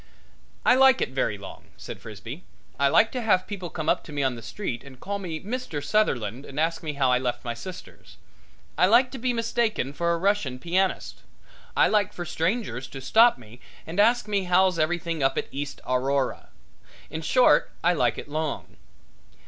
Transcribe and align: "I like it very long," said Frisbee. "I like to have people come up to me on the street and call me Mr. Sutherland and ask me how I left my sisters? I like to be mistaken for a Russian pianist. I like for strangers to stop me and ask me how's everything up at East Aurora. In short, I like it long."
"I 0.65 0.73
like 0.73 0.99
it 0.99 1.09
very 1.09 1.37
long," 1.37 1.65
said 1.77 1.99
Frisbee. 1.99 2.41
"I 2.79 2.87
like 2.87 3.11
to 3.11 3.21
have 3.21 3.45
people 3.45 3.69
come 3.69 3.87
up 3.87 4.03
to 4.05 4.11
me 4.11 4.23
on 4.23 4.33
the 4.33 4.41
street 4.41 4.83
and 4.83 4.99
call 4.99 5.19
me 5.19 5.39
Mr. 5.41 5.83
Sutherland 5.85 6.43
and 6.43 6.59
ask 6.59 6.81
me 6.81 6.93
how 6.93 7.11
I 7.11 7.19
left 7.19 7.45
my 7.45 7.53
sisters? 7.53 8.17
I 8.79 8.87
like 8.87 9.11
to 9.11 9.19
be 9.19 9.31
mistaken 9.31 9.93
for 9.93 10.11
a 10.11 10.17
Russian 10.17 10.57
pianist. 10.57 11.19
I 11.77 11.87
like 11.87 12.13
for 12.13 12.25
strangers 12.25 12.87
to 12.87 12.99
stop 12.99 13.37
me 13.37 13.59
and 13.85 13.99
ask 13.99 14.27
me 14.27 14.45
how's 14.45 14.79
everything 14.79 15.21
up 15.21 15.37
at 15.37 15.45
East 15.51 15.81
Aurora. 15.87 16.49
In 17.11 17.21
short, 17.21 17.69
I 17.83 17.93
like 17.93 18.17
it 18.17 18.27
long." 18.27 18.77